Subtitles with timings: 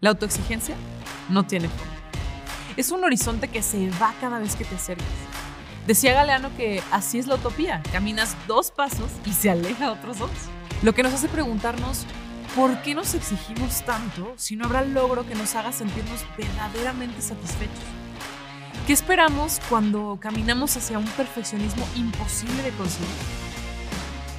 [0.00, 0.76] La autoexigencia
[1.28, 1.84] no tiene fondo.
[2.78, 5.06] Es un horizonte que se va cada vez que te acercas.
[5.86, 7.82] Decía Galeano que así es la utopía.
[7.92, 10.30] Caminas dos pasos y se aleja otros dos.
[10.82, 12.06] Lo que nos hace preguntarnos
[12.56, 17.84] por qué nos exigimos tanto si no habrá logro que nos haga sentirnos verdaderamente satisfechos.
[18.86, 23.08] ¿Qué esperamos cuando caminamos hacia un perfeccionismo imposible de conseguir?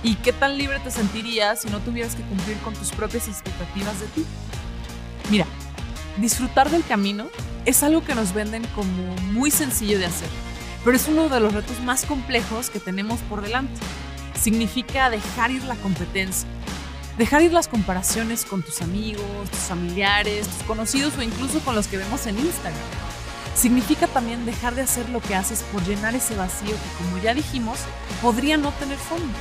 [0.01, 3.99] ¿Y qué tan libre te sentirías si no tuvieras que cumplir con tus propias expectativas
[3.99, 4.25] de ti?
[5.31, 5.45] Mira,
[6.17, 7.27] disfrutar del camino
[7.63, 10.27] es algo que nos venden como muy sencillo de hacer,
[10.83, 13.79] pero es uno de los retos más complejos que tenemos por delante.
[14.37, 16.49] Significa dejar ir la competencia,
[17.17, 21.87] dejar ir las comparaciones con tus amigos, tus familiares, tus conocidos o incluso con los
[21.87, 22.81] que vemos en Instagram.
[23.55, 27.33] Significa también dejar de hacer lo que haces por llenar ese vacío que, como ya
[27.33, 27.79] dijimos,
[28.21, 29.33] podría no tener fondo.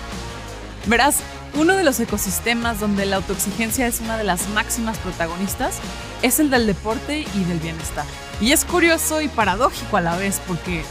[0.87, 1.17] Verás,
[1.55, 5.79] uno de los ecosistemas donde la autoexigencia es una de las máximas protagonistas
[6.23, 8.05] es el del deporte y del bienestar.
[8.41, 10.83] Y es curioso y paradójico a la vez porque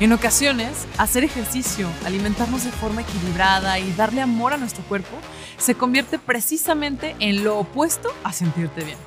[0.00, 5.16] en ocasiones hacer ejercicio, alimentarnos de forma equilibrada y darle amor a nuestro cuerpo
[5.56, 8.98] se convierte precisamente en lo opuesto a sentirte bien.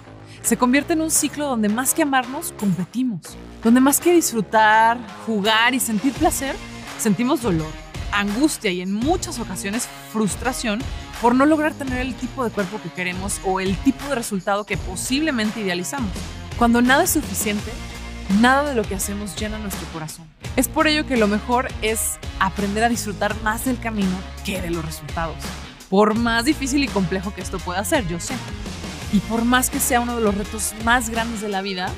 [0.41, 3.21] Se convierte en un ciclo donde más que amarnos, competimos.
[3.63, 6.55] Donde más que disfrutar, jugar y sentir placer,
[6.97, 7.80] sentimos dolor
[8.11, 10.79] angustia y en muchas ocasiones frustración
[11.21, 14.65] por no lograr tener el tipo de cuerpo que queremos o el tipo de resultado
[14.65, 16.11] que posiblemente idealizamos.
[16.57, 17.71] Cuando nada es suficiente,
[18.39, 20.25] nada de lo que hacemos llena nuestro corazón.
[20.55, 24.69] Es por ello que lo mejor es aprender a disfrutar más del camino que de
[24.69, 25.37] los resultados.
[25.89, 28.33] Por más difícil y complejo que esto pueda ser, yo sé.
[29.13, 31.89] Y por más que sea uno de los retos más grandes de la vida,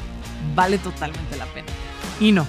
[0.56, 1.68] vale totalmente la pena.
[2.20, 2.48] Y no,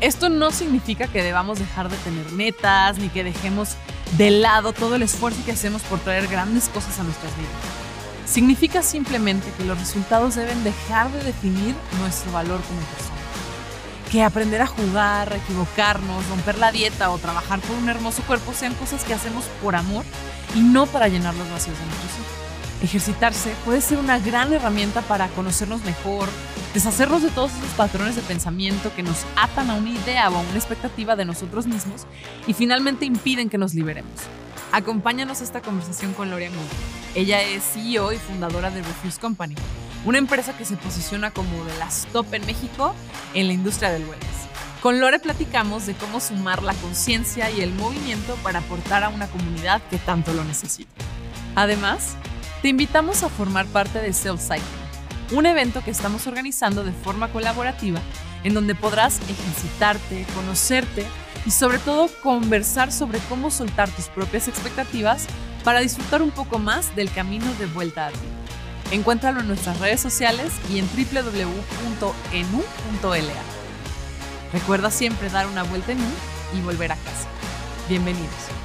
[0.00, 3.76] esto no significa que debamos dejar de tener metas ni que dejemos
[4.18, 7.52] de lado todo el esfuerzo que hacemos por traer grandes cosas a nuestras vidas.
[8.26, 13.16] Significa simplemente que los resultados deben dejar de definir nuestro valor como persona.
[14.10, 18.74] Que aprender a jugar, equivocarnos, romper la dieta o trabajar por un hermoso cuerpo sean
[18.74, 20.04] cosas que hacemos por amor
[20.54, 22.82] y no para llenar los vacíos de nuestros hijos.
[22.82, 26.28] Ejercitarse puede ser una gran herramienta para conocernos mejor,
[26.76, 30.40] deshacernos de todos esos patrones de pensamiento que nos atan a una idea o a
[30.40, 32.02] una expectativa de nosotros mismos
[32.46, 34.12] y finalmente impiden que nos liberemos.
[34.72, 36.68] Acompáñanos a esta conversación con Lorian Moore.
[37.14, 39.54] Ella es CEO y fundadora de Refuse Company,
[40.04, 42.94] una empresa que se posiciona como de las top en México
[43.32, 44.26] en la industria del wellness.
[44.82, 49.28] Con Lore platicamos de cómo sumar la conciencia y el movimiento para aportar a una
[49.28, 50.90] comunidad que tanto lo necesita.
[51.54, 52.16] Además,
[52.60, 54.85] te invitamos a formar parte de Self Cycle,
[55.32, 58.00] un evento que estamos organizando de forma colaborativa
[58.44, 61.04] en donde podrás ejercitarte, conocerte
[61.44, 65.26] y sobre todo conversar sobre cómo soltar tus propias expectativas
[65.64, 68.18] para disfrutar un poco más del camino de vuelta a ti.
[68.92, 71.56] Encuéntralo en nuestras redes sociales y en www.enu.la.
[74.52, 77.26] Recuerda siempre dar una vuelta en U y volver a casa.
[77.88, 78.55] Bienvenidos.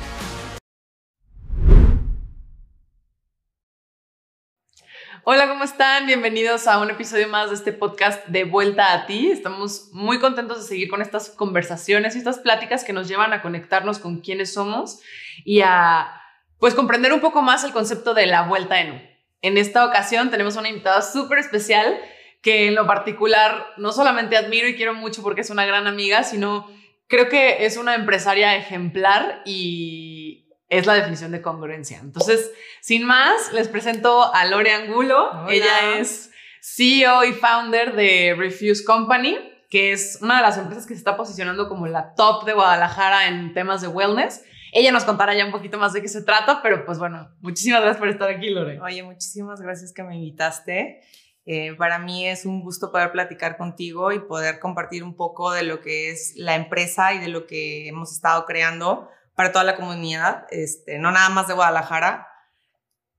[5.24, 6.08] Hola, ¿cómo están?
[6.08, 9.30] Bienvenidos a un episodio más de este podcast de Vuelta a ti.
[9.30, 13.44] Estamos muy contentos de seguir con estas conversaciones y estas pláticas que nos llevan a
[13.44, 15.00] conectarnos con quiénes somos
[15.46, 16.12] y a
[16.58, 19.02] pues comprender un poco más el concepto de la vuelta en U.
[19.44, 22.00] En esta ocasión tenemos una invitada súper especial
[22.42, 26.24] que en lo particular no solamente admiro y quiero mucho porque es una gran amiga,
[26.24, 26.68] sino
[27.06, 30.31] creo que es una empresaria ejemplar y
[30.72, 32.00] es la definición de congruencia.
[32.00, 32.50] Entonces,
[32.80, 35.46] sin más, les presento a Lore Angulo.
[35.50, 39.38] Ella es CEO y founder de Refuse Company,
[39.70, 43.28] que es una de las empresas que se está posicionando como la top de Guadalajara
[43.28, 44.46] en temas de wellness.
[44.72, 47.82] Ella nos contará ya un poquito más de qué se trata, pero pues bueno, muchísimas
[47.82, 48.80] gracias por estar aquí, Lore.
[48.80, 51.02] Oye, muchísimas gracias que me invitaste.
[51.46, 55.64] Eh, para mí es un gusto poder platicar contigo y poder compartir un poco de
[55.64, 59.10] lo que es la empresa y de lo que hemos estado creando
[59.42, 62.28] para toda la comunidad, este, no nada más de Guadalajara.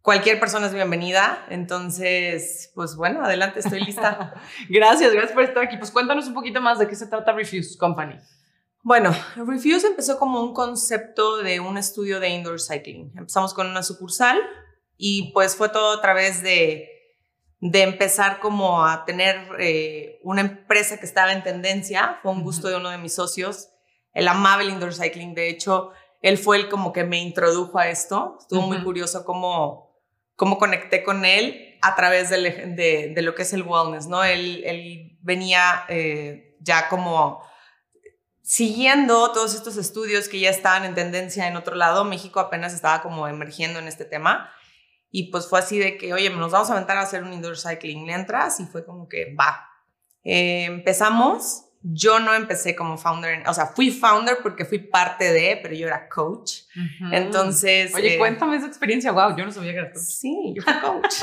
[0.03, 4.33] Cualquier persona es bienvenida, entonces, pues bueno, adelante, estoy lista.
[4.69, 5.79] gracias, gracias por estar aquí.
[5.79, 8.21] Pues cuéntanos un poquito más de qué se trata Refuse Company.
[8.85, 13.11] Bueno, Refuse empezó como un concepto de un estudio de indoor cycling.
[13.17, 14.39] Empezamos con una sucursal
[14.97, 16.89] y pues fue todo a través de,
[17.59, 22.21] de empezar como a tener eh, una empresa que estaba en tendencia.
[22.23, 23.71] Fue un gusto de uno de mis socios,
[24.15, 25.35] el amable indoor cycling.
[25.35, 25.91] De hecho,
[26.23, 28.39] él fue el como que me introdujo a esto.
[28.41, 30.01] Estuvo muy curioso cómo,
[30.37, 34.23] cómo conecté con él a través de, de, lo que es el wellness, ¿no?
[34.23, 37.43] Él, él venía eh, ya como
[38.43, 42.05] siguiendo todos estos estudios que ya estaban en tendencia en otro lado.
[42.05, 44.49] México apenas estaba como emergiendo en este tema.
[45.11, 47.59] Y pues fue así de que, oye, nos vamos a aventar a hacer un indoor
[47.59, 48.07] cycling.
[48.07, 48.61] ¿Le entras?
[48.61, 49.69] Y fue como que, va.
[50.23, 51.65] Eh, empezamos.
[51.83, 55.87] Yo no empecé como founder, o sea, fui founder porque fui parte de, pero yo
[55.87, 56.61] era coach.
[57.11, 57.95] Entonces.
[57.95, 59.11] Oye, eh, cuéntame esa experiencia.
[59.13, 60.03] Wow, yo no sabía que era coach.
[60.03, 61.15] Sí, yo fui coach.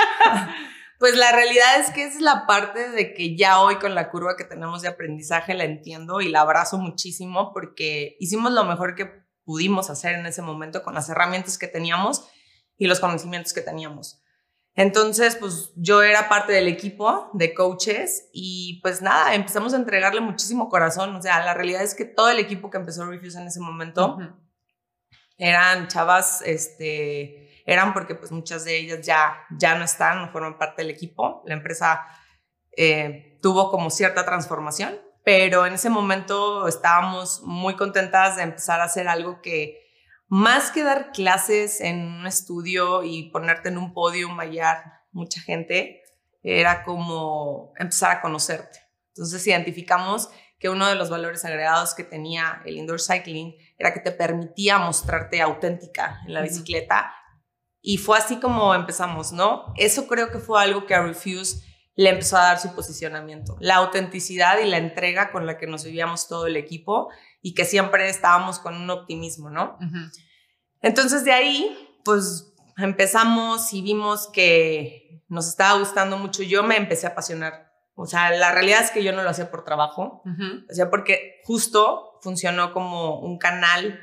[0.98, 4.36] pues la realidad es que es la parte de que ya hoy con la curva
[4.36, 9.24] que tenemos de aprendizaje la entiendo y la abrazo muchísimo porque hicimos lo mejor que
[9.44, 12.28] pudimos hacer en ese momento con las herramientas que teníamos
[12.76, 14.22] y los conocimientos que teníamos.
[14.76, 20.20] Entonces, pues yo era parte del equipo de coaches y pues nada, empezamos a entregarle
[20.20, 21.14] muchísimo corazón.
[21.16, 24.18] O sea, la realidad es que todo el equipo que empezó Refuse en ese momento
[25.36, 30.58] eran chavas, este, eran porque pues muchas de ellas ya, ya no están, no forman
[30.58, 31.42] parte del equipo.
[31.46, 32.06] La empresa
[32.76, 38.84] eh, tuvo como cierta transformación, pero en ese momento estábamos muy contentas de empezar a
[38.84, 39.89] hacer algo que
[40.30, 46.02] más que dar clases en un estudio y ponerte en un podio, hallar mucha gente,
[46.40, 48.78] era como empezar a conocerte.
[49.08, 50.30] Entonces identificamos
[50.60, 54.78] que uno de los valores agregados que tenía el indoor cycling era que te permitía
[54.78, 57.12] mostrarte auténtica en la bicicleta.
[57.80, 59.74] Y fue así como empezamos, ¿no?
[59.76, 61.66] Eso creo que fue algo que a Refuse
[61.96, 63.56] le empezó a dar su posicionamiento.
[63.60, 67.10] La autenticidad y la entrega con la que nos vivíamos todo el equipo
[67.42, 69.78] y que siempre estábamos con un optimismo, ¿no?
[70.80, 76.42] Entonces de ahí, pues empezamos y vimos que nos estaba gustando mucho.
[76.42, 77.70] Yo me empecé a apasionar.
[77.94, 81.42] O sea, la realidad es que yo no lo hacía por trabajo, o sea, porque
[81.44, 84.00] justo funcionó como un canal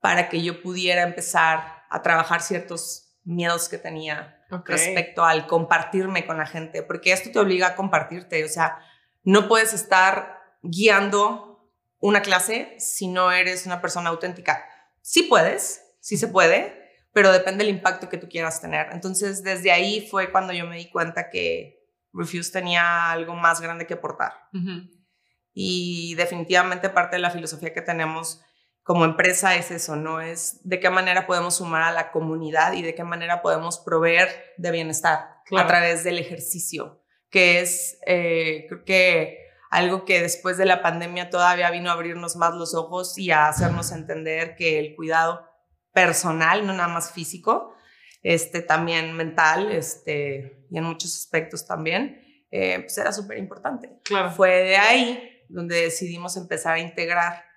[0.00, 6.38] para que yo pudiera empezar a trabajar ciertos miedos que tenía respecto al compartirme con
[6.38, 8.78] la gente, porque esto te obliga a compartirte, o sea,
[9.22, 14.64] no puedes estar guiando una clase si no eres una persona auténtica.
[15.02, 16.78] Sí puedes, sí se puede,
[17.12, 18.88] pero depende del impacto que tú quieras tener.
[18.92, 21.78] Entonces, desde ahí fue cuando yo me di cuenta que
[22.12, 24.32] Refuse tenía algo más grande que aportar.
[25.52, 28.40] Y definitivamente parte de la filosofía que tenemos
[28.88, 30.22] como empresa es eso, ¿no?
[30.22, 34.30] Es de qué manera podemos sumar a la comunidad y de qué manera podemos proveer
[34.56, 39.38] de bienestar a través del ejercicio, que es, eh, creo que
[39.68, 43.48] algo que después de la pandemia todavía vino a abrirnos más los ojos y a
[43.48, 45.46] hacernos entender que el cuidado
[45.92, 47.74] personal, no nada más físico,
[48.22, 54.00] este, también mental este, y en muchos aspectos también, eh, pues era súper importante.
[54.04, 54.30] Claro.
[54.30, 57.47] Fue de ahí donde decidimos empezar a integrar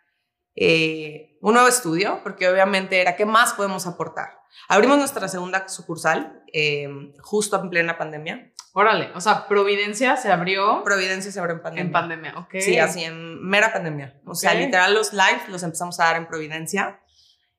[0.56, 4.42] eh, un nuevo estudio, porque obviamente era qué más podemos aportar.
[4.68, 6.88] Abrimos nuestra segunda sucursal eh,
[7.22, 8.52] justo en plena pandemia.
[8.74, 10.84] Órale, o sea, Providencia se abrió.
[10.84, 11.86] Providencia se abrió en pandemia.
[11.86, 12.56] En pandemia, ok.
[12.60, 14.20] Sí, así en mera pandemia.
[14.26, 17.02] O sea, literal los live los empezamos a dar en Providencia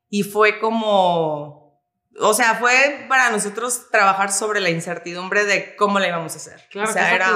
[0.09, 1.83] y fue como,
[2.19, 6.67] o sea, fue para nosotros trabajar sobre la incertidumbre de cómo la íbamos a hacer.
[6.71, 7.31] Claro, o sea, era,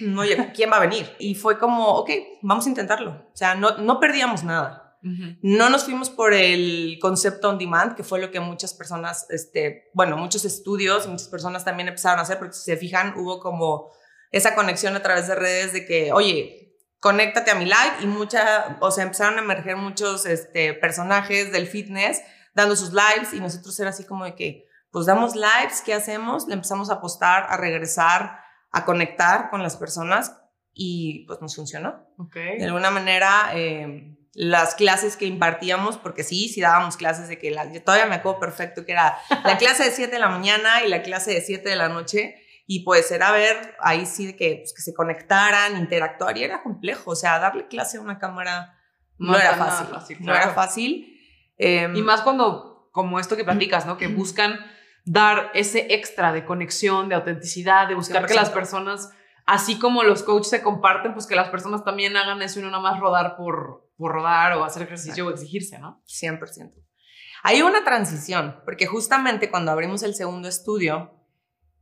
[0.00, 1.14] no, oye, ¿quién va a venir?
[1.20, 2.10] Y fue como, ok,
[2.42, 3.10] vamos a intentarlo.
[3.32, 4.81] O sea, no, no perdíamos nada.
[5.02, 9.90] No nos fuimos por el concepto on demand, que fue lo que muchas personas, este,
[9.94, 13.90] bueno, muchos estudios, muchas personas también empezaron a hacer, porque si se fijan, hubo como
[14.30, 18.78] esa conexión a través de redes de que, oye, conéctate a mi live y mucha,
[18.80, 22.22] o sea, empezaron a emerger muchos este, personajes del fitness
[22.54, 26.46] dando sus lives y nosotros era así como de que, pues damos lives, ¿qué hacemos?
[26.46, 28.38] Le empezamos a apostar, a regresar,
[28.70, 30.38] a conectar con las personas
[30.74, 32.06] y pues nos funcionó.
[32.34, 37.50] De alguna manera, eh, las clases que impartíamos, porque sí, sí dábamos clases de que
[37.50, 40.82] la, yo todavía me acuerdo perfecto que era la clase de 7 de la mañana
[40.84, 42.36] y la clase de 7 de la noche.
[42.66, 47.10] Y pues era ver ahí sí que, pues, que se conectaran, interactuar y era complejo.
[47.10, 48.78] O sea, darle clase a una cámara
[49.18, 50.18] no, era fácil.
[50.20, 51.20] No era fácil.
[51.58, 53.98] Em, y más cuando, como esto que platicas, ¿no?
[53.98, 54.58] Que buscan
[55.04, 59.10] dar ese extra de conexión, de autenticidad, de buscar que las personas,
[59.46, 62.70] así como los coaches se comparten, pues que las personas también hagan eso y no
[62.70, 66.02] nada más rodar por, por rodar o hacer ejercicio o exigirse, ¿no?
[66.06, 66.74] 100%.
[67.44, 71.24] Hay una transición, porque justamente cuando abrimos el segundo estudio,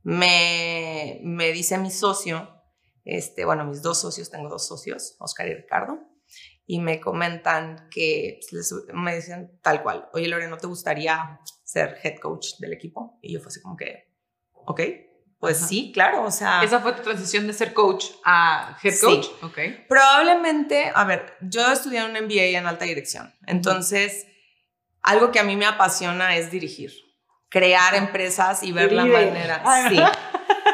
[0.03, 2.47] me, me dice mi socio,
[3.05, 5.99] este, bueno, mis dos socios, tengo dos socios, Oscar y Ricardo,
[6.67, 11.97] y me comentan que pues, me dicen tal cual, oye Lore, ¿no te gustaría ser
[12.03, 13.17] head coach del equipo?
[13.23, 14.13] Y yo fue así como que,
[14.53, 14.79] ok,
[15.41, 16.61] pues sí, claro, o sea.
[16.63, 19.25] Esa fue tu transición de ser coach a head coach.
[19.25, 19.31] Sí.
[19.41, 19.57] Ok.
[19.89, 23.33] Probablemente, a ver, yo estudié un MBA en alta dirección.
[23.47, 24.27] Entonces,
[25.01, 26.93] algo que a mí me apasiona es dirigir,
[27.49, 29.63] crear empresas y ver la manera.
[29.89, 29.99] Sí.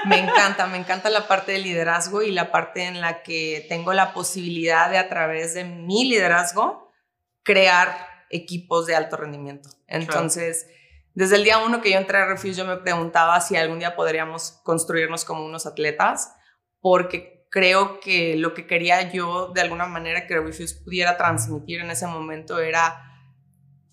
[0.04, 3.94] Me encanta, me encanta la parte del liderazgo y la parte en la que tengo
[3.94, 6.92] la posibilidad de a través de mi liderazgo
[7.44, 9.70] crear equipos de alto rendimiento.
[9.88, 10.68] Entonces,
[11.18, 13.96] Desde el día uno que yo entré a Refuse, yo me preguntaba si algún día
[13.96, 16.32] podríamos construirnos como unos atletas,
[16.80, 21.90] porque creo que lo que quería yo de alguna manera que Refuse pudiera transmitir en
[21.90, 23.02] ese momento era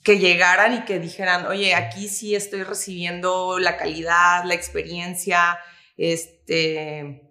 [0.03, 5.59] que llegaran y que dijeran, oye, aquí sí estoy recibiendo la calidad, la experiencia,
[5.97, 7.23] este,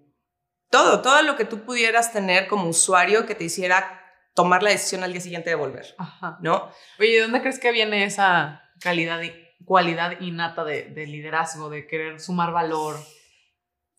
[0.72, 4.02] todo, todo lo que tú pudieras tener como usuario que te hiciera
[4.34, 6.40] tomar la decisión al día siguiente de volver, Ajá.
[6.42, 6.72] ¿no?
[7.00, 9.22] Oye, ¿de dónde crees que viene esa calidad
[9.66, 12.98] cualidad innata de, de liderazgo, de querer sumar valor?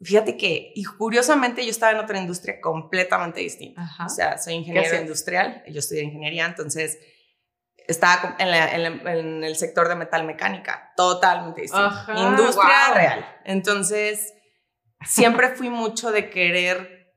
[0.02, 3.82] Fíjate que, y curiosamente yo estaba en otra industria completamente distinta.
[3.82, 4.06] Ajá.
[4.06, 6.98] O sea, soy ingeniero industrial, yo estudié ingeniería, entonces
[7.86, 11.86] estaba en, la- en la- en el sector de metal mecánica, totalmente distinto.
[11.86, 12.94] Ajá, industria guau.
[12.94, 13.38] real.
[13.44, 14.34] Entonces,
[15.06, 17.12] siempre fui mucho de querer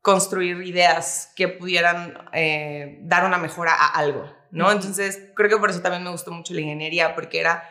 [0.00, 4.70] construir ideas que pudieran eh, dar una mejora a algo, ¿no?
[4.72, 7.62] Entonces, creo que por eso también me gustó mucho la ingeniería, porque era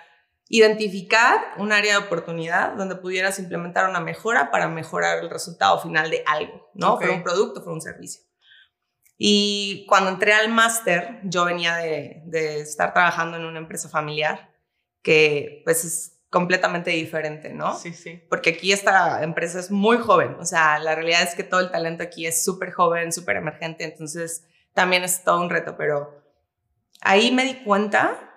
[0.53, 6.11] identificar un área de oportunidad donde pudieras implementar una mejora para mejorar el resultado final
[6.11, 6.95] de algo, ¿no?
[6.95, 7.03] Ok.
[7.03, 8.21] Fuera un producto, fuera un servicio.
[9.17, 14.51] Y cuando entré al máster, yo venía de, de estar trabajando en una empresa familiar
[15.01, 17.77] que pues es completamente diferente, ¿no?
[17.77, 18.21] Sí, sí.
[18.29, 21.71] Porque aquí esta empresa es muy joven, o sea, la realidad es que todo el
[21.71, 26.21] talento aquí es súper joven, súper emergente, entonces también es todo un reto, pero
[26.99, 28.30] ahí me di cuenta,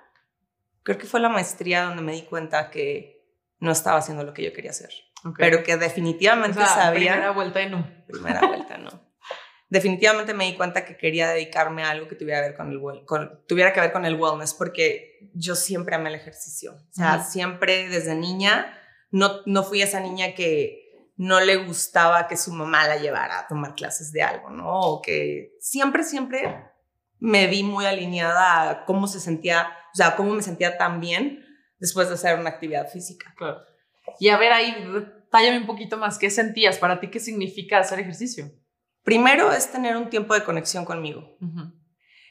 [0.85, 3.27] creo que fue la maestría donde me di cuenta que
[3.59, 4.91] no estaba haciendo lo que yo quería hacer,
[5.25, 5.37] Ok.
[5.39, 7.87] pero que O definitivamente sea, sabía Primera vuelta y no.
[8.07, 8.91] primera vuelta, ¿no?
[9.71, 13.05] Definitivamente me di cuenta que quería dedicarme a algo que tuviera, que ver con el,
[13.07, 16.75] con- tuviera que ver con el wellness, porque yo siempre amé el ejercicio.
[16.75, 17.31] O sea, Ujú.
[17.31, 18.79] siempre desde niña,
[19.11, 20.83] no, no fui esa niña que
[21.17, 24.69] no le gustaba que su mamá la llevara a tomar clases de algo, ¿no?
[24.81, 26.63] O que siempre, siempre
[27.19, 31.45] me vi muy alineada a cómo se sentía, o sea, cómo me sentía tan bien
[31.79, 33.33] después de hacer una actividad física.
[33.37, 33.61] Claro.
[34.19, 34.75] Y a ver, ahí,
[35.31, 36.19] tállame un poquito más.
[36.19, 36.79] ¿Qué sentías?
[36.79, 38.51] ¿Para ti qué significa hacer ejercicio?
[39.05, 41.37] Primero es tener un tiempo de conexión conmigo.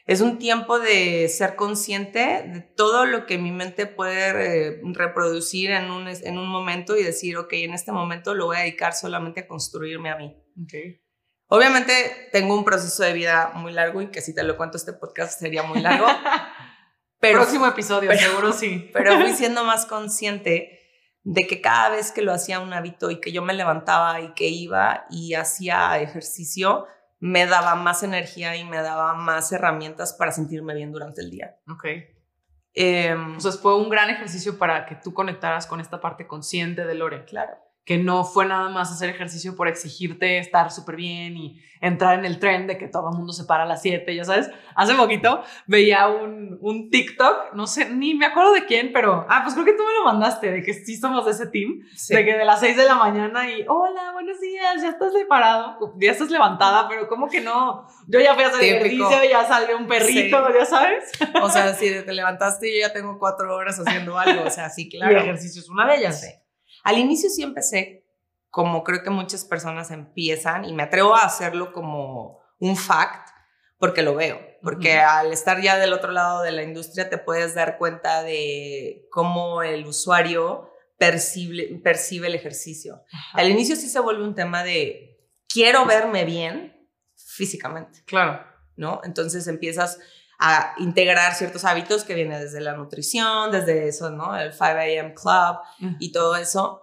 [0.04, 5.70] Es un tiempo de ser consciente de todo lo que mi mente puede eh, reproducir
[5.70, 8.92] en un, en un momento y decir, ok, en este momento lo voy a dedicar
[8.92, 10.36] solamente a construirme a mí.
[10.62, 11.00] Ok.
[11.46, 11.92] Obviamente
[12.32, 15.38] tengo un proceso de vida muy largo y que si te lo cuento este podcast
[15.38, 16.06] sería muy largo,
[17.28, 18.90] pero, Próximo episodio, pero- seguro sí.
[18.92, 20.80] pero fui siendo más consciente
[21.22, 24.34] de que cada vez que lo hacía un hábito y que yo me levantaba y
[24.34, 26.86] que iba y hacía ejercicio,
[27.18, 31.56] me daba más energía y me daba más herramientas para sentirme bien durante el día.
[31.68, 31.86] Ok.
[32.74, 36.84] Em, O sea, fue un gran ejercicio para que tú conectaras con esta parte consciente
[36.84, 37.24] de Lore.
[37.24, 37.56] claro.
[37.84, 42.24] Que no fue nada más hacer ejercicio por exigirte estar súper bien y entrar en
[42.24, 44.50] el tren de que todo el mundo se para a las 7, ya sabes.
[44.74, 49.40] Hace poquito veía un, un TikTok, no sé, ni me acuerdo de quién, pero, ah,
[49.42, 52.14] pues creo que tú me lo mandaste, de que sí somos de ese team, Sí.
[52.14, 55.92] de que de las 6 de la mañana y, hola, buenos días, ya estás parado,
[56.00, 57.86] ya estás levantada, pero ¿cómo que no?
[58.08, 59.06] Yo ya fui a hacer Típico.
[59.10, 61.12] ejercicio, ya salió un perrito, ya sabes.
[61.42, 64.70] O sea, si te levantaste y yo ya tengo cuatro horas haciendo algo, o sea,
[64.70, 65.18] sí, Y el claro.
[65.20, 66.18] ejercicio es una de ellas.
[66.22, 66.28] Sí.
[66.84, 68.06] Al inicio sí empecé,
[68.50, 73.30] como creo que muchas personas empiezan, y me atrevo a hacerlo como un fact,
[73.78, 74.40] porque lo veo.
[74.62, 79.08] Porque al estar ya del otro lado de la industria te puedes dar cuenta de
[79.10, 83.02] cómo el usuario percibe, percibe el ejercicio.
[83.32, 88.04] Al inicio sí se vuelve un tema de quiero verme bien físicamente.
[88.06, 88.54] Claro.
[88.76, 89.00] ¿no?
[89.04, 89.98] Entonces empiezas
[90.38, 94.36] a integrar ciertos hábitos que vienen desde la nutrición, desde eso, ¿no?
[94.36, 95.14] El 5 a.m.
[95.14, 96.82] club y todo eso.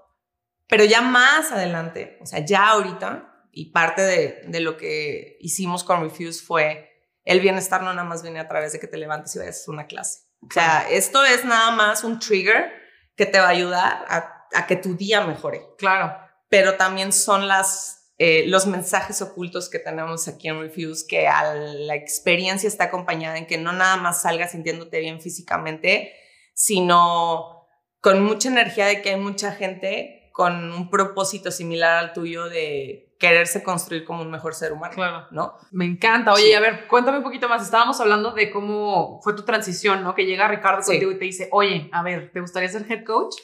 [0.67, 5.83] Pero ya más adelante, o sea, ya ahorita, y parte de, de lo que hicimos
[5.83, 6.87] con Refuse fue
[7.25, 9.71] el bienestar no nada más viene a través de que te levantes y vayas a
[9.71, 10.21] una clase.
[10.41, 12.71] O sea, esto es nada más un trigger
[13.15, 16.17] que te va a ayudar a, a que tu día mejore Claro.
[16.49, 21.55] pero también son las, eh, los mensajes ocultos que tenemos aquí en Refuse, que a
[21.55, 26.13] la experiencia está acompañada en que no nada más salgas sintiéndote bien físicamente,
[26.53, 27.67] sino
[27.99, 33.15] con mucha energía de que hay mucha gente con un propósito similar al tuyo de
[33.19, 35.27] quererse construir como un mejor ser humano, Claro.
[35.31, 35.55] ¿no?
[35.71, 36.31] Me encanta.
[36.33, 36.53] Oye, Sí.
[36.53, 37.63] a ver, cuéntame un poquito más.
[37.63, 40.13] Estábamos hablando de cómo fue tu transición, ¿no?
[40.13, 40.91] Que llega Ricardo Sí.
[40.91, 43.35] contigo y te dice, oye, a ver, ¿te gustaría ser head coach?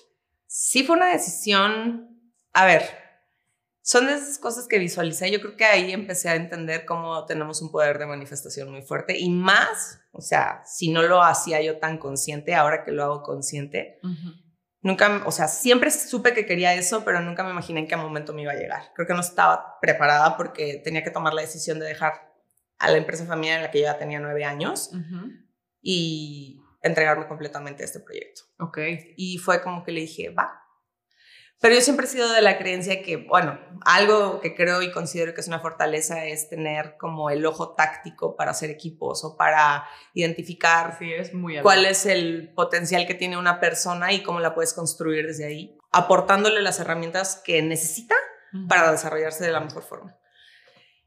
[0.47, 2.09] Sí fue una decisión,
[2.53, 3.06] a ver,
[3.87, 5.31] son esas cosas que visualicé.
[5.31, 9.17] Yo creo que ahí empecé a entender cómo tenemos un poder de manifestación muy fuerte
[9.17, 13.23] y más, o sea, si no lo hacía yo tan consciente, ahora que lo hago
[13.23, 14.01] consciente,
[14.81, 18.33] nunca, o sea, siempre supe que quería eso, pero nunca me imaginé en qué momento
[18.33, 18.91] me iba a llegar.
[18.93, 22.35] Creo que no estaba preparada porque tenía que tomar la decisión de dejar
[22.79, 24.91] a la empresa familiar en la que yo ya tenía nueve años
[25.81, 28.41] y entregarme completamente a este proyecto.
[28.59, 28.79] Ok.
[29.15, 30.66] Y fue como que le dije, va.
[31.59, 35.33] Pero yo siempre he sido de la creencia que, bueno, algo que creo y considero
[35.33, 39.85] que es una fortaleza es tener como el ojo táctico para hacer equipos o para
[40.13, 44.53] identificar Sí, es muy cuál es el potencial que tiene una persona y cómo la
[44.53, 48.15] puedes construir desde ahí, aportándole las herramientas que necesita
[48.69, 50.15] para desarrollarse de la mejor forma.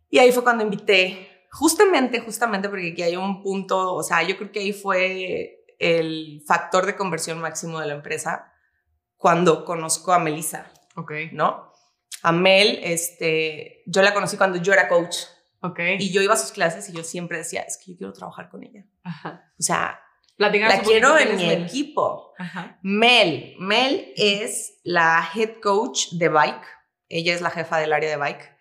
[0.08, 4.36] Y ahí fue cuando invité, justamente, justamente porque aquí hay un punto, o sea, yo
[4.36, 8.49] creo que ahí fue el factor de conversión máximo de la empresa
[9.20, 11.12] cuando conozco a Melissa, Ok.
[11.32, 11.70] ¿no?
[12.22, 15.16] A Mel, este, yo la conocí cuando yo era coach
[15.60, 15.78] Ok.
[15.98, 18.48] y yo iba a sus clases y yo siempre decía, es que yo quiero trabajar
[18.48, 18.86] con ella.
[19.04, 19.52] Ajá.
[19.58, 20.00] O sea,
[20.38, 20.50] la
[20.80, 21.64] quiero en mi Mel.
[21.64, 22.32] equipo.
[22.38, 22.78] Ajá.
[22.82, 26.64] Mel, Mel es la head coach de bike.
[27.10, 28.56] Ella es la jefa del área de bike.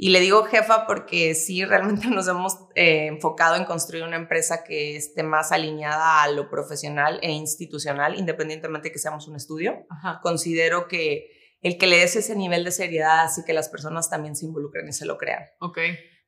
[0.00, 4.62] Y le digo jefa porque sí, realmente nos hemos eh, enfocado en construir una empresa
[4.62, 9.84] que esté más alineada a lo profesional e institucional, independientemente de que seamos un estudio.
[9.90, 10.20] Ajá.
[10.22, 14.36] Considero que el que le des ese nivel de seriedad así que las personas también
[14.36, 15.42] se involucren y se lo crean.
[15.58, 15.78] Ok.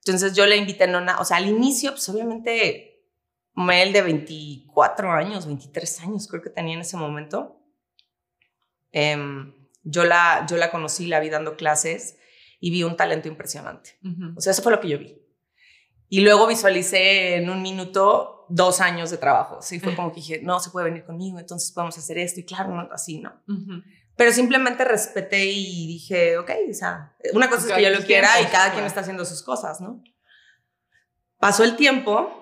[0.05, 3.05] Entonces yo le invité, no, na- o sea, al inicio, pues obviamente,
[3.55, 7.63] Mel de 24 años, 23 años creo que tenía en ese momento.
[8.91, 12.17] Em, yo, la, yo la conocí, la vi dando clases
[12.61, 13.99] y vi un talento impresionante.
[14.05, 14.35] Ujú.
[14.37, 15.21] O sea, eso fue lo que yo vi.
[16.09, 19.63] Y luego visualicé en un minuto dos años de trabajo.
[19.63, 22.41] Sí, fue como que dije, no, se puede venir conmigo, entonces podemos hacer esto.
[22.41, 23.33] Y claro, no, así, ¿no?
[23.49, 23.83] Ujú.
[24.17, 28.05] Pero simplemente respeté y dije, ok, o sea, una cosa es Cada que yo lo
[28.05, 28.75] quiera y cada claro.
[28.75, 30.03] quien está haciendo sus cosas, ¿no?
[31.39, 32.37] Pasó el tiempo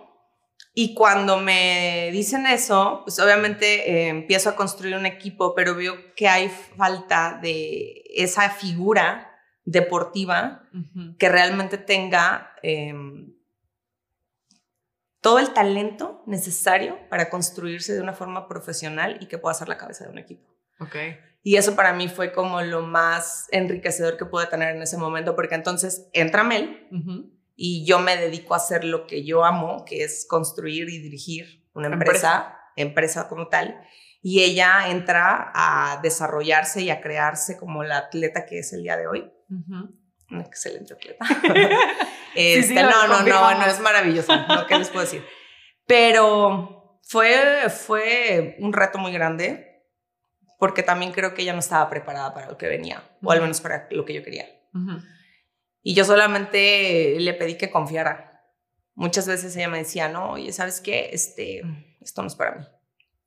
[0.75, 6.15] y cuando me dicen eso, pues obviamente eh, empiezo a construir un equipo, pero veo
[6.17, 9.28] que hay falta de esa figura
[9.71, 10.63] deportiva
[11.19, 13.35] que realmente tenga em,
[15.21, 19.77] todo el talento necesario para construirse de una forma profesional y que pueda ser la
[19.77, 20.49] cabeza de un equipo.
[20.81, 20.97] Ok.
[21.43, 25.37] Y eso para mí fue como lo más enriquecedor que pude tener en ese momento,
[25.37, 26.89] porque entonces entra Mel
[27.55, 31.69] y yo me dedico a hacer lo que yo amo, que es construir y dirigir
[31.75, 33.79] una empresa, empresa, como tal.
[34.23, 38.97] Y ella entra a desarrollarse y a crearse como la atleta que es el día
[38.97, 39.33] de hoy.
[40.31, 41.25] Excelente atleta.
[42.35, 45.25] Este, sí, no, no, no, no, es maravilloso, lo que les puedo decir.
[45.87, 49.69] Pero fue, fue un reto muy grande
[50.59, 53.61] porque también creo que ella no estaba preparada para lo que venía, o al menos
[53.61, 54.47] para lo que yo quería.
[55.83, 58.43] Y yo solamente le pedí que confiara.
[58.95, 61.11] Muchas veces ella me decía, no, oye, ¿sabes qué?
[61.13, 61.63] Este,
[62.01, 62.65] esto no es para mí.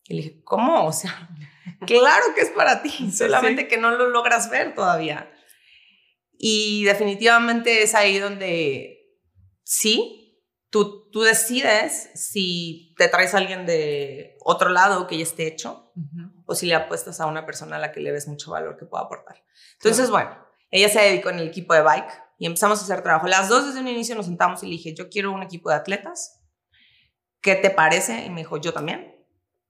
[0.05, 0.85] Y le dije, ¿cómo?
[0.85, 1.29] O sea,
[1.87, 3.67] claro que es para ti, solamente sí.
[3.67, 5.31] que no lo logras ver todavía.
[6.43, 9.15] Y definitivamente es ahí donde
[9.63, 15.45] sí, tú, tú decides si te traes a alguien de otro lado que ya esté
[15.45, 15.93] hecho
[16.47, 18.87] o si le apuestas a una persona a la que le ves mucho valor que
[18.87, 19.43] pueda aportar.
[19.73, 20.35] Entonces, bueno,
[20.71, 23.27] ella se dedicó en el equipo de bike y empezamos a hacer trabajo.
[23.27, 25.75] Las dos desde un inicio nos sentamos y le dije, yo quiero un equipo de
[25.75, 26.41] atletas.
[27.39, 28.25] ¿Qué te parece?
[28.25, 29.15] Y me dijo, yo también.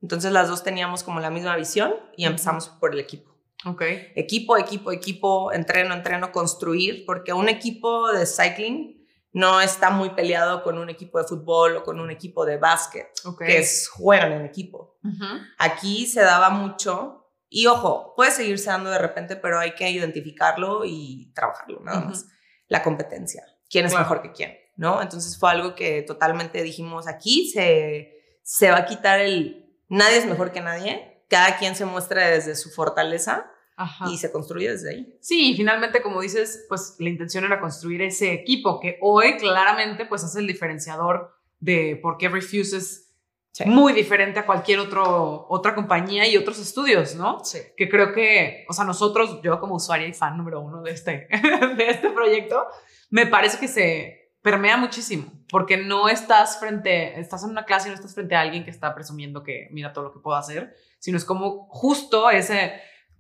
[0.02, 3.31] Entonces las dos teníamos como la misma visión y empezamos por el equipo.
[3.66, 3.82] Ok.
[4.16, 9.00] Equipo, equipo, equipo, entreno, entreno, construir, porque un equipo de cycling
[9.34, 13.08] no está muy peleado con un equipo de fútbol o con un equipo de básquet,
[13.26, 13.44] Ok.
[13.46, 14.98] que es, juegan en equipo.
[15.04, 15.26] Ujú.
[15.58, 20.84] Aquí se daba mucho y ojo, puede seguirse dando de repente, pero hay que identificarlo
[20.86, 22.26] y trabajarlo, nada más.
[22.68, 24.06] La competencia, quién es Claro.
[24.06, 25.02] mejor que quién, ¿no?
[25.02, 30.26] Entonces fue algo que totalmente dijimos, aquí se, se va a quitar el, nadie es
[30.26, 34.06] mejor que nadie, cada quien se muestra desde su fortaleza Ajá.
[34.12, 35.18] y se construye desde ahí.
[35.22, 40.06] Sí, y finalmente, como dices, pues la intención era construir ese equipo que hoy claramente
[40.06, 43.08] pues es el diferenciador de por qué Refuse es
[43.54, 43.66] Sí.
[43.66, 47.44] muy diferente a cualquier otro, otra compañía y otros estudios, ¿no?
[47.44, 47.60] Sí.
[47.76, 51.28] Que creo que, o sea, nosotros, yo como usuaria y fan número uno de este,
[51.78, 52.66] de este proyecto,
[53.10, 57.92] me parece que se permea muchísimo, porque no estás frente, estás en una clase y
[57.92, 60.74] no estás frente a alguien que está presumiendo que mira todo lo que puedo hacer,
[61.00, 62.72] sino es como justo ese,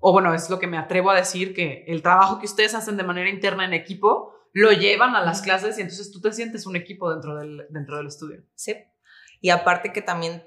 [0.01, 2.97] o bueno, es lo que me atrevo a decir, que el trabajo que ustedes hacen
[2.97, 6.65] de manera interna en equipo, lo llevan a las clases y entonces tú te sientes
[6.65, 8.43] un equipo dentro del, dentro del estudio.
[8.55, 8.75] Sí.
[9.39, 10.43] Y aparte que también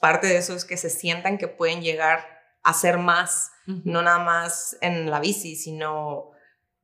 [0.00, 2.26] parte de eso es que se sientan que pueden llegar
[2.62, 6.32] a ser más no nada más en la bici, sino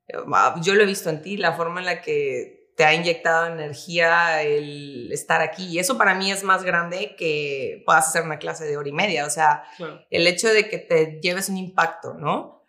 [0.07, 0.17] eh,
[0.63, 4.41] yo lo he visto en ti, la forma en la que te ha inyectado energía
[4.43, 5.67] el estar aquí.
[5.67, 8.93] Y eso para mí es más grande que puedas hacer una clase de hora y
[8.93, 9.27] media.
[9.27, 10.01] O sea, Claro.
[10.09, 12.65] el hecho de que te lleves un impacto, ¿no?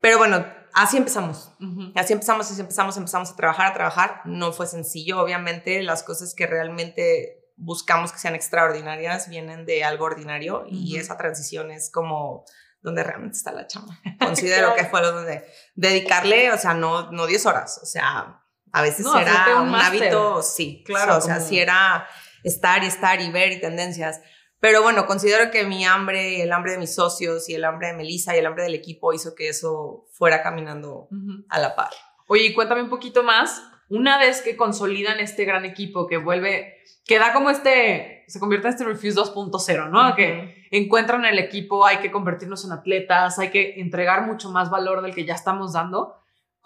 [0.00, 1.50] Pero bueno, así empezamos.
[1.94, 4.20] Así empezamos, así empezamos, empezamos a trabajar, a trabajar.
[4.26, 10.04] No fue sencillo, obviamente, las cosas que realmente buscamos que sean extraordinarias, vienen de algo
[10.04, 11.00] ordinario y Ujú.
[11.00, 12.44] esa transición es como
[12.82, 13.98] donde realmente está la chamba.
[14.20, 15.42] Considero que fue lo donde
[15.74, 19.74] dedicarle, o sea, no, no 10 horas, o sea, a veces No, era un un,
[19.74, 22.06] hábito, sí, Claro, o sea, como- sí era
[22.44, 24.20] estar y estar y ver y tendencias.
[24.60, 27.92] Pero bueno, considero que mi hambre el hambre de mis socios y el hambre de
[27.94, 31.08] Melissa y el hambre del equipo hizo que eso fuera caminando
[31.48, 31.90] a la par.
[32.26, 33.62] Oye, cuéntame un poquito más.
[33.88, 36.76] Una vez que consolidan este gran equipo que vuelve,
[37.06, 40.14] que da como este, se convierte en este Refuse 2.0, ¿no?
[40.14, 45.00] Que encuentran el equipo, hay que convertirnos en atletas, hay que entregar mucho más valor
[45.02, 46.16] del que ya estamos dando.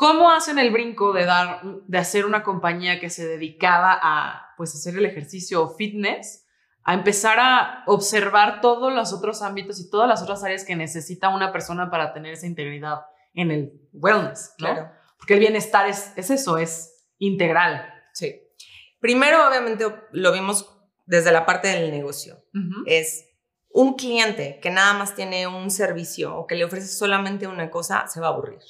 [0.03, 4.75] ¿Cómo hacen el brinco de dar, de hacer una compañía que se dedicaba a, pues,
[4.75, 6.45] hacer el ejercicio o fitness,
[6.83, 11.29] a empezar a observar todos los otros ámbitos y todas las otras áreas que necesita
[11.29, 14.67] una persona para tener esa integridad en el wellness, ¿no?
[14.67, 14.91] Claro.
[15.19, 17.88] Porque el bienestar es, es eso, es integral.
[18.12, 18.43] Sí.
[18.99, 20.69] Primero, obviamente, lo vimos
[21.07, 22.43] desde la parte del negocio.
[22.87, 23.32] Es
[23.72, 28.06] un cliente que nada más tiene un servicio o que le ofrece solamente una cosa,
[28.06, 28.61] se va a aburrir.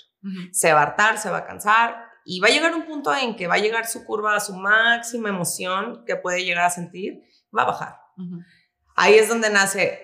[0.53, 3.35] Se va a hartar, se va a cansar y va a llegar un punto en
[3.35, 7.25] que va a llegar su curva a su máxima emoción que puede llegar a sentir,
[7.57, 7.97] va a bajar.
[8.95, 9.99] Ahí es donde nace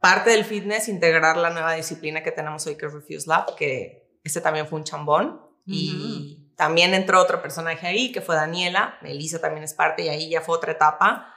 [0.00, 4.18] parte del fitness, integrar la nueva disciplina que tenemos hoy, que es Refuse Lab, que
[4.22, 5.40] ese también fue un chambón.
[5.66, 8.98] Y también entró otro personaje ahí, que fue Daniela.
[9.00, 11.34] Melissa también es parte y ahí ya fue otra etapa.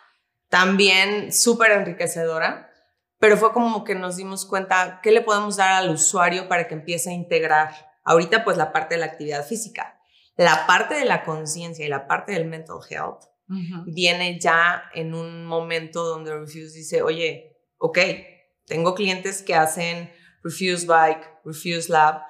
[0.49, 2.66] También súper enriquecedora,
[3.19, 6.75] pero fue como que nos dimos cuenta qué le podemos dar al usuario para que
[6.75, 7.73] empiece a integrar.
[8.03, 9.99] Ahorita pues la parte de la actividad física,
[10.35, 13.85] la parte de la conciencia y la parte del mental health Ujú.
[13.85, 17.97] viene ya en un momento donde Refuse dice, oye, ok,
[18.65, 20.11] tengo clientes que hacen
[20.43, 22.21] Refuse Bike, Refuse Lab,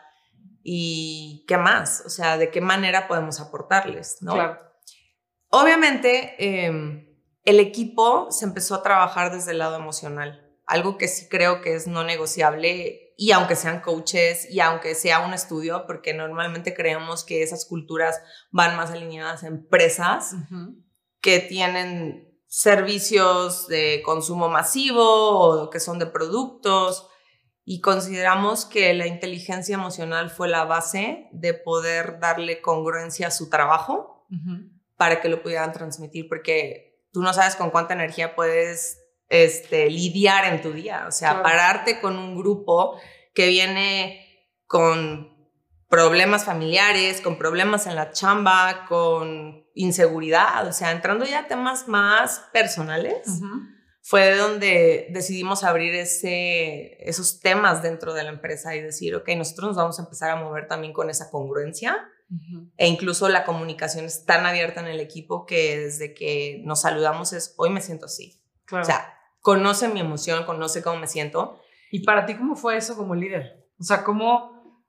[0.69, 4.33] y qué más, o sea, de qué manera podemos aportarles, ¿no?
[4.33, 4.59] Claro.
[5.49, 7.07] Obviamente, eh,
[7.43, 11.73] el equipo se empezó a trabajar desde el lado emocional, algo que sí creo que
[11.73, 17.23] es no negociable y aunque sean coaches y aunque sea un estudio, porque normalmente creemos
[17.23, 20.35] que esas culturas van más alineadas a empresas,
[21.19, 27.07] que tienen servicios de consumo masivo o que son de productos
[27.63, 33.49] y consideramos que la inteligencia emocional fue la base de poder darle congruencia a su
[33.49, 34.27] trabajo
[34.95, 40.53] para que lo pudieran transmitir porque tú no sabes con cuánta energía puedes este, lidiar
[40.53, 41.43] en tu día, o sea, Claro.
[41.43, 42.99] pararte con un grupo
[43.33, 44.25] que viene
[44.65, 45.35] con
[45.89, 51.87] problemas familiares, con problemas en la chamba, con inseguridad, o sea, entrando ya a temas
[51.87, 53.41] más personales,
[54.01, 59.67] fue donde decidimos abrir ese, esos temas dentro de la empresa y decir, ok, nosotros
[59.69, 62.09] nos vamos a empezar a mover también con esa congruencia
[62.75, 67.31] e incluso la comunicación es tan abierta en el equipo que desde que nos saludamos
[67.33, 68.41] es, hoy me siento así.
[68.65, 68.83] Claro.
[68.83, 69.16] O sea,
[69.47, 71.61] conoce mi emoción, conoce cómo me siento.
[71.89, 73.65] ¿Y para ti cómo fue eso como líder?
[73.79, 74.83] O sea, ¿cómo...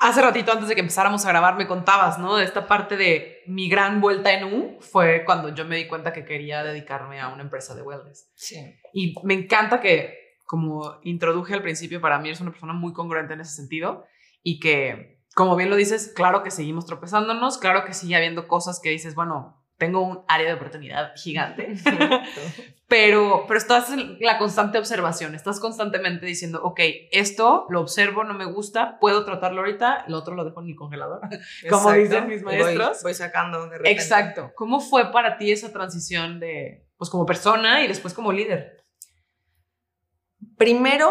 [0.00, 2.36] Hace ratito antes de que empezáramos a grabar me contabas, ¿no?
[2.36, 6.12] De esta parte de mi gran vuelta en U fue cuando yo me di cuenta
[6.12, 8.30] que quería dedicarme a una empresa de wellness.
[8.34, 8.56] Sí.
[8.92, 13.32] Y me encanta que, como introduje al principio, para mí eres una persona muy congruente
[13.32, 14.04] en ese sentido
[14.42, 18.78] y que, como bien lo dices, claro que seguimos tropezándonos, claro que sigue habiendo cosas
[18.78, 21.74] que dices, bueno, tengo un área de oportunidad gigante,
[22.86, 28.34] pero, pero estás en la constante observación, estás constantemente diciendo, ok, esto lo observo, no
[28.34, 31.22] me gusta, puedo tratarlo ahorita, lo otro lo dejo en mi congelador.
[31.70, 33.02] Como dicen mis Voy- maestros.
[33.02, 33.90] Voy, sacando de repente.
[33.90, 34.52] Exacto.
[34.54, 38.84] ¿Cómo fue para ti esa transición de, pues como persona y después como líder?
[40.58, 41.10] Primero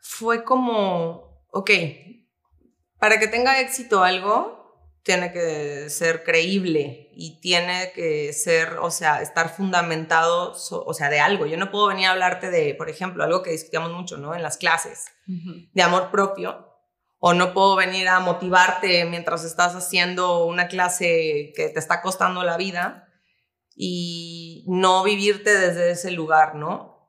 [0.00, 1.70] fue como, ok,
[2.98, 4.57] para que tenga éxito algo,
[5.08, 11.08] tiene que ser creíble y tiene que ser, o sea, estar fundamentado, so- o sea,
[11.08, 11.46] de algo.
[11.46, 14.34] Yo no puedo venir a hablarte de, por ejemplo, algo que discutíamos mucho, ¿no?
[14.34, 15.06] En las clases,
[15.72, 16.66] de amor propio.
[17.20, 22.44] O no puedo venir a motivarte mientras estás haciendo una clase que te está costando
[22.44, 23.08] la vida
[23.74, 27.08] y no vivirte desde ese lugar, ¿no?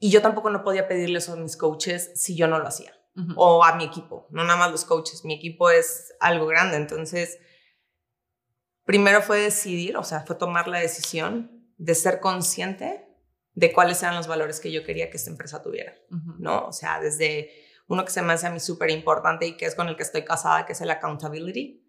[0.00, 2.92] Y yo tampoco no podía pedirle eso a mis coaches si yo no lo hacía
[3.16, 3.32] Ujú.
[3.36, 7.38] o a mi equipo, no nada más los coaches, mi equipo es algo grande, entonces
[8.84, 13.06] primero fue decidir, o sea, fue tomar la decisión de ser consciente
[13.54, 15.94] de cuáles eran los valores que yo quería que esta empresa tuviera.
[16.38, 16.66] ¿no?
[16.66, 17.50] O sea, desde
[17.88, 20.02] uno que se me hace a mí súper importante y que es con el que
[20.02, 21.86] estoy casada, que es el accountability.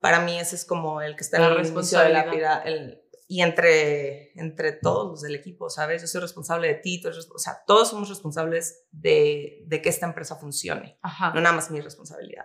[0.00, 2.66] Para mí ese es como el que está La en el inicio de la responsabilidad.
[2.66, 6.02] el- y entre, entre todos los del equipo, ¿sabes?
[6.02, 9.88] Yo soy responsable de ti, tú eres o sea, todos somos responsables de, de que
[9.88, 11.32] esta empresa funcione Ajá.
[11.34, 12.44] no nada más mi responsabilidad.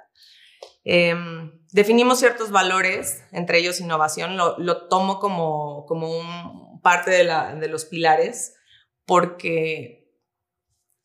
[0.83, 7.23] Em, definimos ciertos valores, entre ellos innovación, lo, lo tomo como, como un, parte de,
[7.25, 8.55] la, de los pilares,
[9.05, 10.09] porque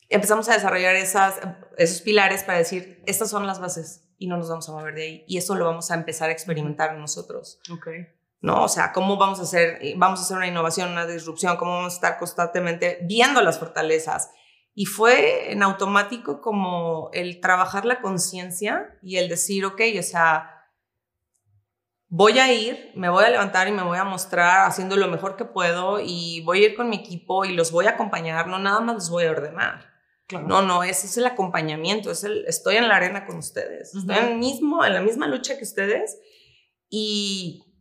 [0.09, 1.41] empezamos a desarrollar esas,
[1.77, 5.03] esos pilares para decir, estas son las bases y no nos vamos a mover de
[5.03, 5.25] ahí.
[5.27, 7.59] Y eso lo vamos a empezar a experimentar nosotros.
[7.71, 8.07] Okay.
[8.45, 8.65] ¿No?
[8.65, 11.95] O sea, cómo vamos a hacer, vamos a hacer una innovación, una disrupción, cómo vamos
[11.95, 14.31] a estar constantemente viendo las fortalezas.
[14.75, 20.51] Y fue en automático como el trabajar la conciencia y el decir, ok, o sea,
[22.09, 25.37] voy a ir, me voy a levantar y me voy a mostrar haciendo lo mejor
[25.37, 28.59] que puedo y voy a ir con mi equipo y los voy a acompañar, no
[28.59, 29.91] nada más los voy a ordenar.
[30.47, 34.17] No, no, ese es el acompañamiento, es el, estoy en la arena con ustedes, estoy
[34.17, 36.19] en, mismo, en la misma lucha que ustedes
[36.91, 37.74] y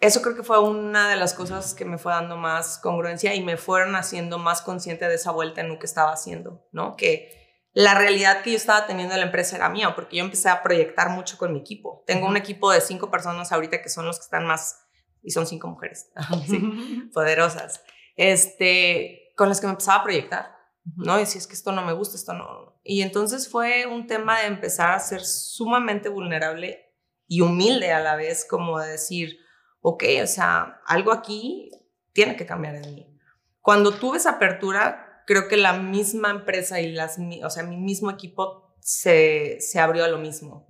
[0.00, 3.42] eso creo que fue una de las cosas que me fue dando más congruencia y
[3.42, 6.96] me fueron haciendo más consciente de esa vuelta en lo que estaba haciendo, ¿no?
[6.96, 7.38] Que
[7.72, 10.62] la realidad que yo estaba teniendo en la empresa era mía, porque yo empecé a
[10.62, 12.02] proyectar mucho con mi equipo.
[12.06, 14.84] Tengo un equipo de cinco personas ahorita que son los que están más,
[15.22, 16.10] y son cinco mujeres,
[16.48, 17.82] sí, poderosas,
[18.16, 20.56] este, con las que me empezaba a proyectar,
[20.96, 21.20] ¿no?
[21.20, 22.80] Y si es que esto no me gusta, esto no.
[22.82, 26.94] Y entonces fue un tema de empezar a ser sumamente vulnerable
[27.26, 29.38] y humilde a la vez, como de decir,
[29.80, 31.70] ok, o sea, algo aquí
[32.12, 33.18] tiene que cambiar en mí.
[33.60, 38.10] Cuando tuve esa apertura, creo que la misma empresa y las, o sea, mi mismo
[38.10, 40.66] equipo se, se abrió a lo mismo.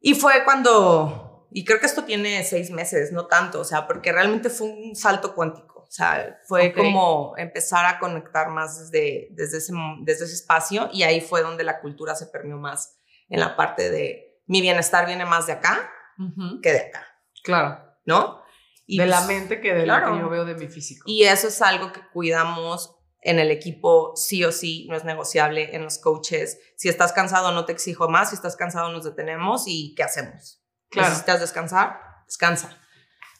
[0.00, 4.12] Y fue cuando, y creo que esto tiene seis meses, no tanto, o sea, porque
[4.12, 5.72] realmente fue un salto cuántico.
[5.80, 11.02] O sea, fue como empezar a conectar más desde, desde, ese, desde ese espacio y
[11.02, 15.24] ahí fue donde la cultura se permeó más en la parte de mi bienestar viene
[15.24, 15.90] más de acá
[16.62, 17.06] que de acá.
[17.42, 17.84] Claro.
[18.04, 18.42] ¿No?
[18.86, 21.04] Y de la pues, mente que de lo que yo veo de mi físico.
[21.06, 25.74] Y eso es algo que cuidamos en el equipo, sí o sí, no es negociable
[25.76, 26.58] en los coaches.
[26.76, 28.30] Si estás cansado, no te exijo más.
[28.30, 30.62] Si estás cansado, nos detenemos y ¿qué hacemos?
[30.90, 31.08] Claro.
[31.08, 32.00] ¿Necesitas descansar?
[32.26, 32.76] Descansa.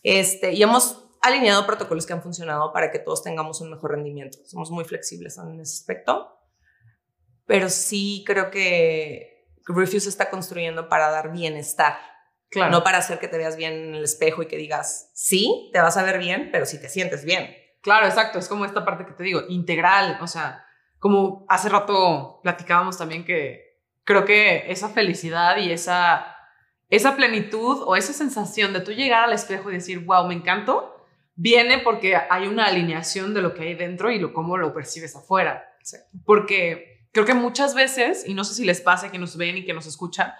[0.04, 4.38] Este, y hemos alineado protocolos que han funcionado para que todos tengamos un mejor rendimiento.
[4.46, 6.38] Somos muy flexibles en ese aspecto.
[7.46, 11.96] Pero sí creo que Refuse está construyendo para dar bienestar
[12.54, 15.80] no para hacer que te veas bien en el espejo y que digas, sí, te
[15.80, 17.54] vas a ver bien, pero si te sientes bien.
[17.80, 18.38] Claro, exacto.
[18.38, 20.18] Es como esta parte que te digo, integral.
[20.20, 20.64] O sea,
[20.98, 26.36] como hace rato platicábamos también que creo que esa felicidad y esa,
[26.88, 31.06] esa plenitud o esa sensación de tú llegar al espejo y decir, wow, me encanto,
[31.34, 35.16] viene porque hay una alineación de lo que hay dentro y lo, cómo lo percibes
[35.16, 35.64] afuera.
[36.24, 39.64] Porque creo que muchas veces, y no sé si les pasa que nos ven y
[39.64, 40.32] que nos escuchan,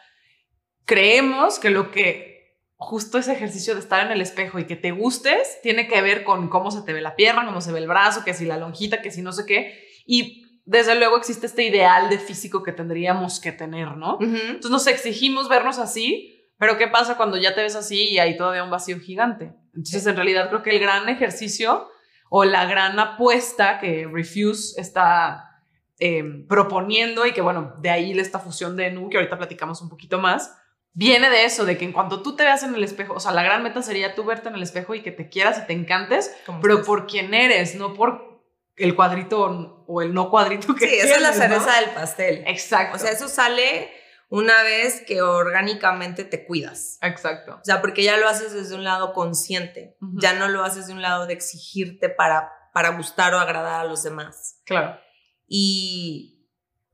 [0.85, 2.33] creemos que lo que
[2.77, 6.25] justo ese ejercicio de estar en el espejo y que te gustes tiene que ver
[6.25, 8.57] con cómo se te ve la pierna, cómo se ve el brazo, que si la
[8.57, 9.87] lonjita, que si no sé qué.
[10.05, 14.19] Y desde luego existe este ideal de físico que tendríamos que tener, ¿no?
[14.21, 18.37] Entonces nos exigimos vernos así, pero ¿qué pasa cuando ya te ves así y hay
[18.37, 19.53] todavía un vacío gigante?
[19.75, 21.89] Entonces en realidad creo que el gran ejercicio
[22.31, 25.63] o la gran apuesta que Refuse está
[25.99, 29.89] em, proponiendo y que bueno, de ahí esta fusión de Nu, que ahorita platicamos un
[29.89, 30.57] poquito más,
[30.93, 33.33] viene de eso, de que en cuanto tú te veas en el espejo, o sea,
[33.33, 35.73] la gran meta sería tú verte en el espejo y que te quieras y te
[35.73, 38.33] encantes, pero por quién eres, no por
[38.77, 42.45] el cuadrito o el no cuadrito que Sí, esa es la cereza del pastel.
[42.47, 42.97] Exacto.
[42.97, 43.91] O sea, eso sale
[44.29, 46.99] una vez que orgánicamente te cuidas.
[47.03, 47.59] Exacto.
[47.61, 50.95] O sea, porque ya lo haces desde un lado consciente, ya no lo haces de
[50.95, 54.63] un lado de exigirte para, para gustar o agradar a los demás.
[54.65, 54.99] Claro.
[55.47, 56.49] Y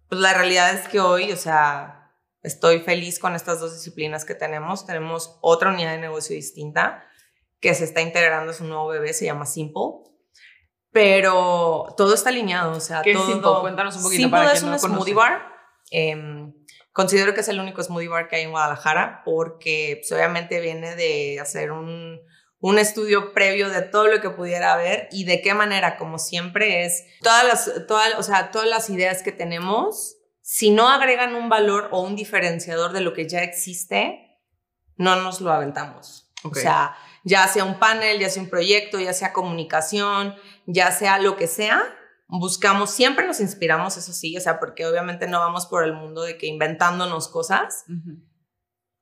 [0.09, 1.98] pues la realidad es que hoy, o sea,
[2.43, 4.87] Estoy feliz con estas dos disciplinas que tenemos.
[4.87, 7.05] Tenemos otra unidad de negocio distinta
[7.61, 10.09] que se está integrando, es un nuevo bebé, se llama Simple.
[10.91, 13.27] Pero todo está alineado, o sea, ¿Qué todo.
[13.27, 13.51] Simple?
[13.61, 15.43] Cuéntanos un poquito Simple para es un smoothie bar.
[15.91, 16.55] Em,
[16.93, 20.95] considero que es el único smoothie bar que hay en Guadalajara porque pues, obviamente viene
[20.95, 22.21] de hacer un,
[22.61, 26.85] un estudio previo de todo lo que pudiera haber y de qué manera, como siempre,
[26.85, 30.18] es todas las, todas, o sea, todas las ideas que tenemos
[30.51, 34.41] si no agregan un valor o un diferenciador de lo que ya existe,
[34.97, 36.33] no nos lo aventamos.
[36.43, 40.35] O sea, ya sea un panel, ya sea un proyecto, ya sea comunicación,
[40.65, 41.83] ya sea lo que sea,
[42.29, 46.23] buscamos, siempre nos inspiramos, eso sí, o sea, porque obviamente no vamos por el mundo
[46.23, 47.85] de que inventándonos cosas.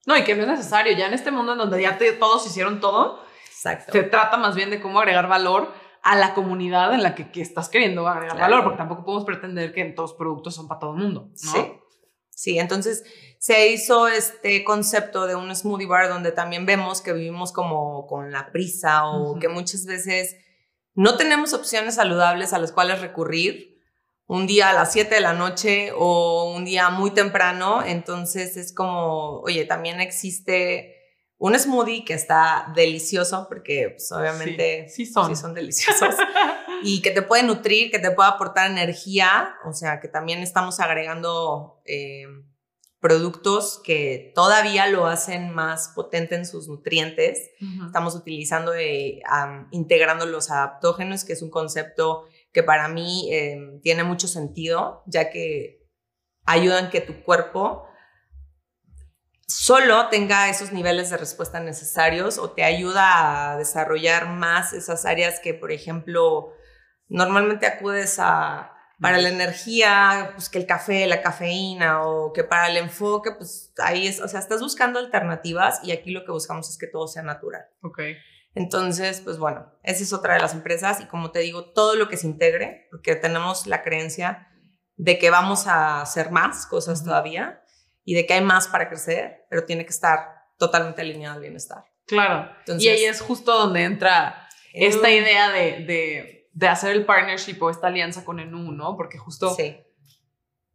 [0.04, 2.80] No, y que no es necesario, ya en este mundo en donde ya todos hicieron
[2.80, 3.92] todo, Exacto.
[3.92, 5.72] se trata más bien de cómo agregar valor
[6.06, 9.84] a la comunidad en la que, estás queriendo agregar valor, porque tampoco podemos pretender que
[9.86, 11.52] todos los productos son para todo el mundo, ¿no?
[11.52, 11.72] Sí.
[12.30, 13.02] Sí, entonces
[13.40, 18.30] se hizo este concepto de un smoothie bar donde también vemos que vivimos como con
[18.30, 20.36] la prisa o que muchas veces
[20.94, 23.80] no tenemos opciones saludables a las cuales recurrir
[24.26, 27.82] un día a las 7 de la noche o un día muy temprano.
[27.82, 30.95] Entonces es como, oye, también existe
[31.38, 35.28] un smoothie que está delicioso porque pues, obviamente sí, son.
[35.28, 36.14] sí son deliciosos
[36.82, 40.80] y que te puede nutrir, que te puede aportar energía, o sea que también estamos
[40.80, 42.26] agregando eh,
[43.00, 47.50] productos que todavía lo hacen más potente en sus nutrientes.
[47.86, 49.20] Estamos utilizando, eh,
[49.70, 55.30] integrando los adaptógenos, que es un concepto que para mí em, tiene mucho sentido, ya
[55.30, 55.86] que
[56.46, 57.86] ayudan que tu cuerpo
[59.46, 65.40] solo tenga esos niveles de respuesta necesarios o te ayuda a desarrollar más esas áreas
[65.40, 66.52] que, por ejemplo,
[67.08, 72.68] normalmente acudes a para la energía, pues que el café, la cafeína, o que para
[72.68, 76.70] el enfoque, pues ahí es, o sea, estás buscando alternativas y aquí lo que buscamos
[76.70, 77.66] es que todo sea natural.
[77.82, 78.00] Ok.
[78.54, 82.08] Entonces, pues bueno, esa es otra de las empresas y como te digo, todo lo
[82.08, 84.48] que se integre, porque tenemos la creencia
[84.96, 87.62] de que vamos a hacer más cosas todavía
[88.06, 90.20] y de que hay más para crecer, pero tiene que estar
[90.56, 91.84] totalmente alineado al bienestar.
[92.06, 92.48] Claro.
[92.78, 97.88] y ahí es justo donde entra esta idea de, de, hacer el partnership o esta
[97.88, 98.96] alianza con Enu, ¿no?
[98.96, 99.54] Porque justo...
[99.54, 99.76] Sí.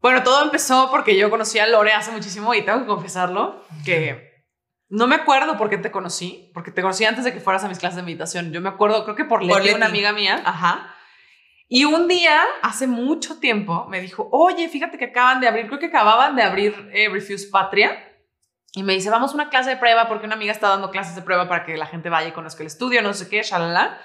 [0.01, 4.45] Bueno, todo empezó porque yo conocí a Lore hace muchísimo y tengo que confesarlo, que
[4.89, 7.69] no me acuerdo por qué te conocí, porque te conocí antes de que fueras a
[7.69, 8.51] mis clases de meditación.
[8.51, 10.41] Yo me acuerdo, creo que por Leti, una amiga mía.
[10.43, 10.90] Ajá.
[11.73, 15.79] Y un día, hace mucho tiempo, me dijo, oye, fíjate que acaban de abrir, creo
[15.79, 17.97] que acababan de abrir eh, Refuse Patria.
[18.73, 21.15] Y me dice, vamos a una clase de prueba porque una amiga está dando clases
[21.15, 24.01] de prueba para que la gente vaya y conozca el estudio, no sé qué, shalala.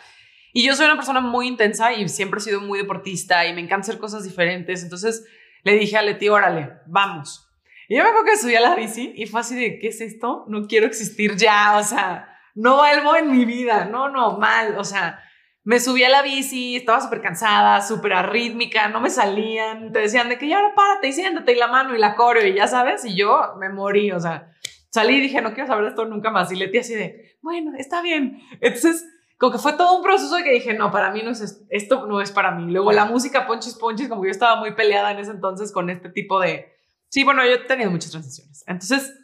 [0.52, 3.62] Y yo soy una persona muy intensa y siempre he sido muy deportista y me
[3.62, 4.85] encanta hacer cosas diferentes.
[4.85, 5.26] Entonces
[5.64, 7.50] le dije a Leti, órale, vamos.
[7.88, 10.00] Y yo me acuerdo que subí a la bici y fue así de, ¿qué es
[10.00, 10.44] esto?
[10.46, 14.85] No quiero existir ya, o sea, no vuelvo en mi vida, no, no, mal, o
[14.85, 15.20] sea,
[15.66, 20.31] me subí a la bici, estaba súper cansada, súper arrítmica, no me salían, te decían
[20.31, 22.66] de que ya ahora párate y siéntate y la mano y la coreo y ya
[22.66, 24.50] sabes, y yo me morí, o sea,
[24.88, 28.00] salí y dije, no quiero saber esto nunca más, y Leti así de, bueno, está
[28.00, 29.05] bien, entonces
[29.37, 32.07] como que fue todo un proceso de que dije, no, para mí no es esto,
[32.07, 32.72] no es para mí.
[32.72, 36.09] Luego la música Ponchis Ponchis, como yo estaba muy peleada en ese entonces con este
[36.09, 36.74] tipo de,
[37.09, 38.64] Sí, bueno, yo he tenido muchas transiciones.
[38.66, 39.14] Entonces,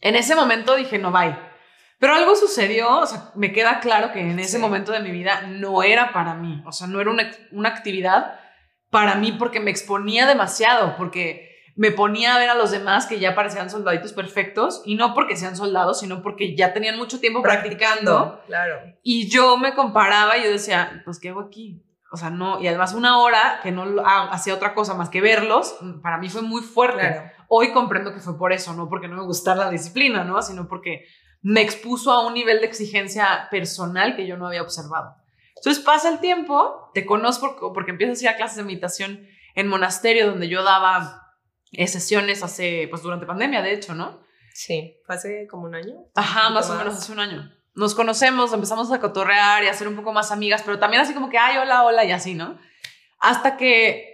[0.00, 1.36] en ese momento dije, no, bye.
[1.98, 5.42] Pero algo sucedió, o sea, me queda claro que en ese momento de mi vida
[5.48, 8.38] no era para mí, o sea, no era una, una actividad
[8.90, 13.20] para mí porque me exponía demasiado, porque me ponía a ver a los demás que
[13.20, 17.40] ya parecían soldaditos perfectos y no porque sean soldados, sino porque ya tenían mucho tiempo
[17.40, 18.42] practicando.
[18.46, 18.80] Claro.
[19.04, 21.84] Y yo me comparaba y yo decía, pues, ¿qué hago aquí?
[22.10, 25.76] O sea, no, y además una hora que no hacía otra cosa más que verlos,
[25.80, 27.32] mm, para mí fue muy fuerte.
[27.46, 30.42] Hoy comprendo que fue por eso, no porque no me gustara la disciplina, ¿no?
[30.42, 31.04] Sino porque
[31.42, 35.16] me expuso a un nivel de exigencia personal que yo no había observado.
[35.56, 39.68] Entonces pasa el tiempo, te conozco porque empiezas a ir a clases de meditación en
[39.68, 41.36] monasterio donde yo daba
[41.72, 44.20] eh, sesiones hace, pues durante pandemia, de hecho, ¿no?
[44.54, 45.94] Sí, fue hace como un año.
[46.14, 49.86] Ajá, más o menos hace un año nos conocemos, empezamos a cotorrear y a ser
[49.86, 52.58] un poco más amigas, pero también así como que, ay, hola, hola, y así, ¿no?
[53.20, 54.07] Hasta que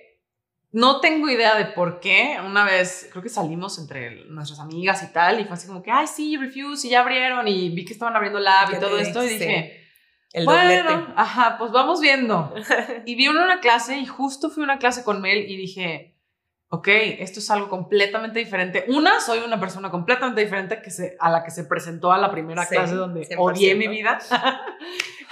[0.75, 2.37] no tengo idea de por qué.
[2.45, 5.93] Una vez creo que salimos entre nuestras amigas y tal, y fue así como que,
[5.93, 9.23] ay, sí, Refuse, y ya abrieron, y vi que estaban abriendo Lab y todo esto,
[9.23, 9.87] y dije,
[10.33, 12.53] el bueno, ajá, pues vamos viendo.
[13.07, 16.17] y vi una clase, y justo fui a una clase con Mel, y dije,
[16.71, 16.89] ok,
[17.21, 18.85] esto es algo completamente diferente.
[18.89, 22.33] Una, soy una persona completamente diferente que se, a la que se presentó a la
[22.33, 24.19] primera clase donde odié mi vida.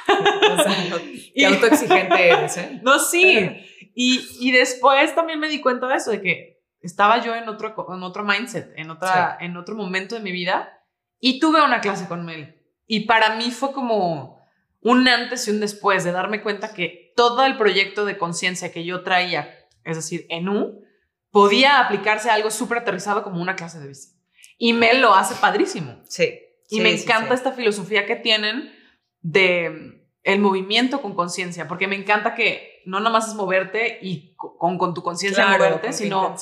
[1.35, 2.81] qué autoexigente eres, ¿eh?
[2.83, 3.68] No, sí.
[3.94, 7.74] Y, y, después también me di cuenta de eso, de que estaba yo en otro,
[7.94, 10.83] en otro mindset, en, otra, en otro momento de mi vida,
[11.20, 12.61] y tuve una clase con Mel.
[12.87, 14.42] Y para mí fue como
[14.81, 18.85] un antes y un después de darme cuenta que todo el proyecto de conciencia que
[18.85, 20.83] yo traía, es decir, en U,
[21.31, 24.11] podía aplicarse a algo súper aterrizado como una clase de bici.
[24.59, 26.02] Y Mel lo hace padrísimo.
[26.09, 26.40] Sí.
[26.68, 28.72] Y me encanta esta filosofía que tienen
[29.20, 34.35] de mm, el movimiento con conciencia, porque me encanta que no nomás es moverte y
[34.37, 36.35] con, con tu conciencia moverte, sino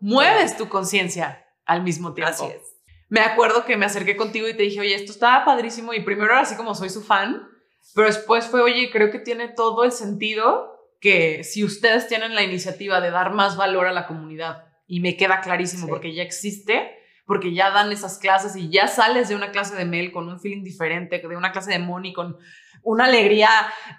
[0.00, 2.32] mueves tu conciencia al mismo tiempo.
[2.32, 2.76] Así es.
[3.08, 6.32] Me acuerdo que me acerqué contigo y te dije, oye, esto estaba padrísimo y primero
[6.32, 7.48] era así como soy su fan,
[7.94, 12.42] pero después fue, oye, creo que tiene todo el sentido que si ustedes tienen la
[12.42, 16.96] iniciativa de dar más valor a la comunidad, y me queda clarísimo porque ya existe,
[17.26, 20.40] porque ya dan esas clases y ya sales de una clase de Mel con un
[20.40, 22.38] feeling diferente, de una clase de Moni con
[22.82, 23.48] una alegría,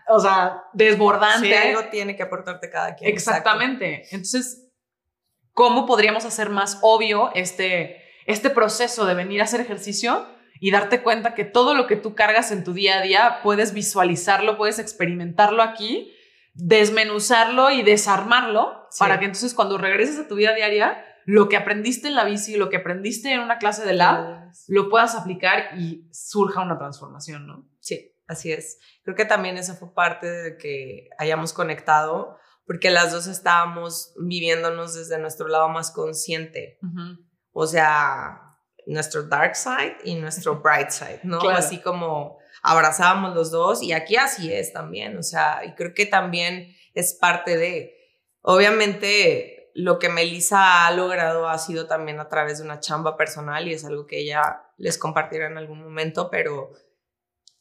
[0.07, 1.47] o sea, desbordante.
[1.47, 3.11] Sí, algo tiene que aportarte cada quien.
[3.11, 4.07] Exactamente.
[4.11, 4.67] Entonces,
[5.53, 10.27] ¿cómo podríamos hacer más obvio este, este proceso de venir a hacer ejercicio?
[10.61, 13.73] y darte cuenta que todo lo que tú cargas en tu día a día puedes
[13.73, 16.13] visualizarlo, puedes experimentarlo aquí
[16.59, 22.07] desmenuzarlo y desarmarlo para que entonces cuando regreses a tu vida diaria, lo que aprendiste
[22.07, 26.07] en la bici, lo que aprendiste en una clase de lab, lo puedas aplicar y
[26.11, 27.67] surja una transformación, ¿no?
[27.79, 28.79] Sí, así es.
[29.03, 34.93] Creo que también eso fue parte de que hayamos conectado, porque las dos estábamos viviéndonos
[34.93, 36.79] desde nuestro lado más consciente.
[37.51, 38.55] O sea,
[38.85, 41.41] nuestro dark side y nuestro bright side, ¿no?
[41.49, 46.05] Así como abrazábamos los dos y aquí así es también, o sea, y creo que
[46.05, 47.95] también es parte de,
[48.41, 53.67] obviamente lo que Melissa ha logrado ha sido también a través de una chamba personal
[53.67, 56.71] y es algo que ella les compartirá en algún momento, pero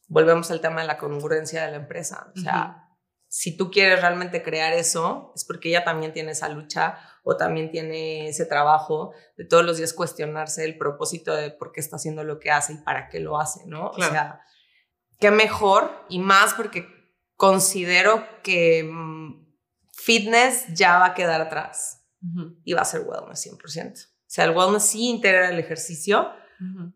[0.09, 2.89] volvemos al tema de la congruencia de la empresa, o sea,
[3.29, 7.69] si tú quieres realmente crear eso, es porque ella también tiene esa lucha o también
[7.69, 12.23] tiene ese trabajo de todos los días cuestionarse el propósito de por qué está haciendo
[12.23, 13.91] lo que hace y para qué lo hace, ¿no?
[13.91, 14.41] O sea,
[15.19, 16.87] qué mejor y más porque
[17.35, 19.45] considero que mm,
[19.93, 22.07] fitness ya va a quedar atrás
[22.63, 24.07] y va a ser wellness 100%.
[24.07, 26.31] O sea, el wellness sí integra el ejercicio,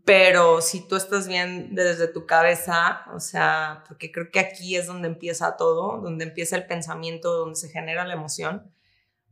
[0.04, 4.88] pero si tú estás bien desde tu cabeza, o sea, porque creo que aquí es
[4.88, 8.74] donde empieza todo, donde empieza el pensamiento, donde se genera la emoción,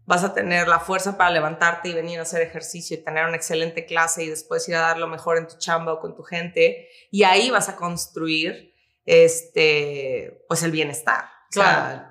[0.05, 3.35] vas a tener la fuerza para levantarte y venir a hacer ejercicio y tener una
[3.35, 6.23] excelente clase y después ir a dar lo mejor en tu chamba o con tu
[6.23, 8.73] gente y ahí vas a construir
[9.05, 11.25] este, pues el bienestar.
[11.51, 12.05] Claro.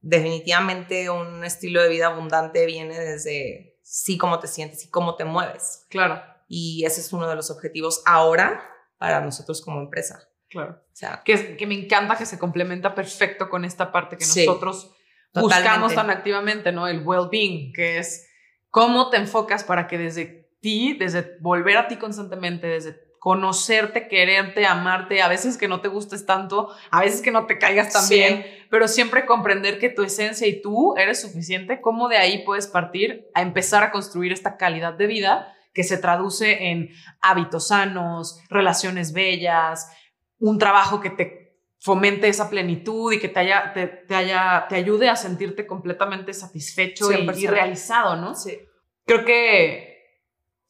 [0.00, 5.24] definitivamente un estilo de vida abundante viene desde sí cómo te sientes y cómo te
[5.24, 5.84] mueves.
[5.90, 6.35] Claro.
[6.46, 8.62] Y ese es uno de los objetivos ahora
[8.98, 10.28] para nosotros como empresa.
[10.48, 10.80] Claro.
[10.80, 14.92] O sea, que, que me encanta que se complementa perfecto con esta parte que nosotros
[15.34, 16.88] buscamos tan activamente, ¿no?
[16.88, 18.28] El well-being, que es
[18.70, 24.66] cómo te enfocas para que desde ti, desde volver a ti constantemente, desde conocerte, quererte,
[24.66, 28.08] amarte, a veces que no te gustes tanto, a veces que no te caigas tan
[28.08, 32.68] bien, pero siempre comprender que tu esencia y tú eres suficiente, cómo de ahí puedes
[32.68, 36.88] partir a empezar a construir esta calidad de vida que se traduce en
[37.20, 39.92] hábitos sanos, relaciones bellas,
[40.38, 45.10] un trabajo que te fomente esa plenitud y que te, haya, te, haya, te ayude
[45.10, 48.34] a sentirte completamente satisfecho y, y, realizado, ¿no?
[48.34, 48.58] Sí.
[49.04, 49.96] Creo que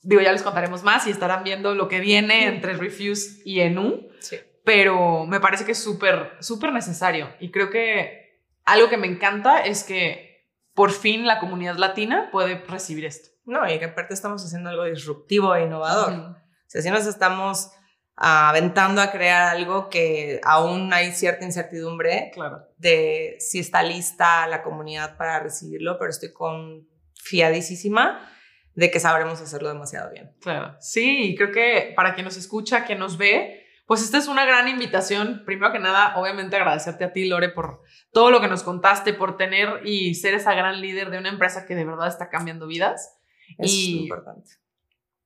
[0.03, 4.09] digo, ya les contaremos más y estarán viendo lo que viene entre Refuse y Enu.
[4.19, 4.39] Sí.
[4.65, 7.33] Pero me parece que es súper, súper necesario.
[7.39, 12.57] Y creo que algo que me encanta es que por fin la comunidad latina puede
[12.67, 13.36] recibir esto.
[13.47, 16.13] No, y que aparte estamos haciendo algo disruptivo e innovador.
[16.13, 16.37] O
[16.67, 17.71] sea, si nos estamos
[18.17, 22.67] aventando a crear algo que aún hay cierta incertidumbre claro.
[22.79, 28.29] de si está lista la comunidad para recibirlo, pero estoy confiadísima
[28.75, 30.35] de que sabremos hacerlo demasiado bien.
[30.41, 34.45] Claro, sí, creo que para quien nos escucha, quien nos ve, pues esta es una
[34.45, 35.43] gran invitación.
[35.45, 37.83] Primero que nada, obviamente agradecerte a ti, Lore, por
[38.13, 41.67] todo lo que nos contaste, por tener y ser esa gran líder de una empresa
[41.67, 43.19] que de verdad está cambiando vidas.
[43.59, 44.51] Es y, importante.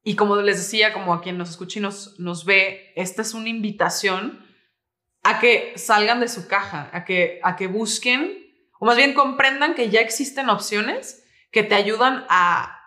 [0.03, 3.35] Y como les decía, como a quien nos escucha y nos, nos ve, esta es
[3.35, 4.45] una invitación
[5.23, 8.39] a que salgan de su caja, a que, a que busquen,
[8.79, 12.80] o más bien comprendan que ya existen opciones que te ayudan a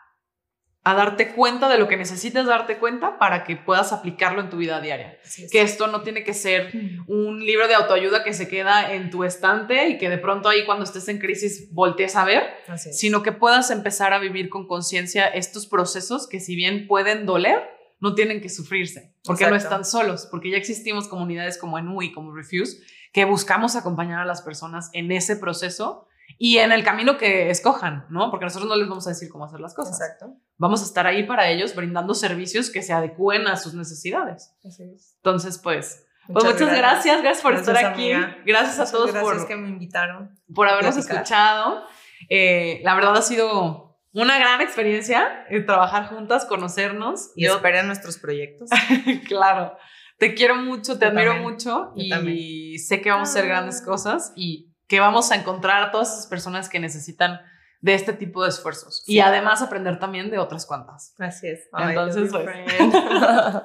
[0.86, 4.58] a darte cuenta de lo que necesitas darte cuenta para que puedas aplicarlo en tu
[4.58, 5.18] vida diaria.
[5.50, 6.74] Que esto no tiene que ser
[7.08, 10.66] un libro de autoayuda que se queda en tu estante y que de pronto ahí
[10.66, 12.44] cuando estés en crisis voltees a ver,
[12.76, 17.62] sino que puedas empezar a vivir con conciencia estos procesos que si bien pueden doler,
[18.02, 22.12] no tienen que sufrirse, porque no están solos, porque ya existimos comunidades como ENU y
[22.12, 22.82] como Refuse
[23.14, 26.08] que buscamos acompañar a las personas en ese proceso
[26.38, 28.30] y en el camino que escojan, ¿no?
[28.30, 30.00] Porque nosotros no les vamos a decir cómo hacer las cosas.
[30.00, 30.36] Exacto.
[30.58, 34.54] Vamos a estar ahí para ellos brindando servicios que se adecúen a sus necesidades.
[34.66, 35.14] Así es.
[35.18, 37.22] Entonces, pues, muchas, pues muchas gracias.
[37.22, 38.12] gracias, por estar aquí.
[38.46, 40.38] Gracias a todos gracias por que me invitaron.
[40.54, 41.84] Por habernos escuchado.
[42.30, 47.32] Eh, la verdad ha sido una gran experiencia eh, trabajar juntas, conocernos.
[47.36, 48.70] Y Yo, esperen nuestros proyectos.
[49.28, 49.78] claro.
[50.18, 53.86] Te quiero mucho, te admiro mucho y sé que vamos a hacer grandes ah.
[53.86, 57.42] cosas y que vamos a encontrar todas esas personas que necesitan
[57.82, 61.16] de este tipo de esfuerzos y además aprender también de otras cuantas.
[61.18, 61.68] Así es.
[61.76, 62.46] Entonces, pues,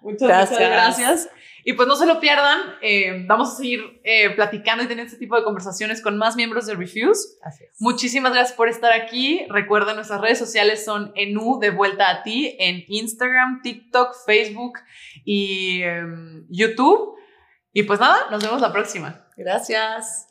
[0.00, 0.58] muchas gracias.
[0.58, 1.28] gracias.
[1.64, 5.18] Y pues no se lo pierdan, eh, vamos a seguir eh, platicando y teniendo este
[5.18, 7.36] tipo de conversaciones con más miembros de Refuse.
[7.42, 7.78] Así es.
[7.78, 9.44] Muchísimas gracias por estar aquí.
[9.50, 14.78] Recuerden, nuestras redes sociales son ENU de vuelta a ti en Instagram, TikTok, Facebook
[15.26, 17.18] y em, YouTube.
[17.74, 19.26] Y pues nada, nos vemos la próxima.
[19.36, 20.28] Gracias.